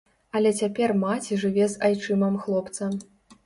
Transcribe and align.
Але 0.37 0.53
цяпер 0.61 0.93
маці 1.03 1.39
жыве 1.43 1.69
з 1.77 1.93
айчымам 1.93 2.43
хлопца. 2.47 2.93